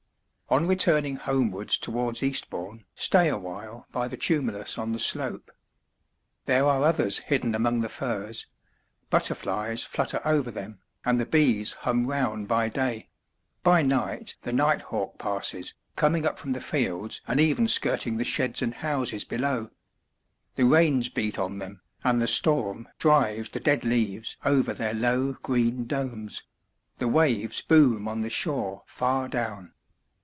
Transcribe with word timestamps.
On 0.53 0.67
returning 0.67 1.15
homewards 1.15 1.77
towards 1.77 2.21
Eastbourne 2.21 2.83
stay 2.93 3.29
awhile 3.29 3.87
by 3.93 4.09
the 4.09 4.17
tumulus 4.17 4.77
on 4.77 4.91
the 4.91 4.99
slope. 4.99 5.49
There 6.43 6.65
are 6.65 6.83
others 6.83 7.19
hidden 7.19 7.55
among 7.55 7.79
the 7.79 7.87
furze; 7.87 8.47
butterflies 9.09 9.85
flutter 9.85 10.19
over 10.25 10.51
them, 10.51 10.81
and 11.05 11.21
the 11.21 11.25
bees 11.25 11.71
hum 11.71 12.05
round 12.05 12.49
by 12.49 12.67
day; 12.67 13.07
by 13.63 13.81
night 13.81 14.35
the 14.41 14.51
nighthawk 14.51 15.17
passes, 15.17 15.73
coming 15.95 16.25
up 16.25 16.37
from 16.37 16.51
the 16.51 16.59
fields 16.59 17.21
and 17.29 17.39
even 17.39 17.65
skirting 17.65 18.17
the 18.17 18.25
sheds 18.25 18.61
and 18.61 18.73
houses 18.73 19.23
below. 19.23 19.69
The 20.55 20.65
rains 20.65 21.07
beat 21.07 21.39
on 21.39 21.59
them, 21.59 21.79
and 22.03 22.21
the 22.21 22.27
storm 22.27 22.89
drives 22.99 23.51
the 23.51 23.61
dead 23.61 23.85
leaves 23.85 24.35
over 24.43 24.73
their 24.73 24.93
low 24.93 25.31
green 25.31 25.85
domes; 25.87 26.43
the 26.97 27.07
waves 27.07 27.61
boom 27.61 28.05
on 28.09 28.19
the 28.19 28.29
shore 28.29 28.83
far 28.85 29.29
down. 29.29 29.71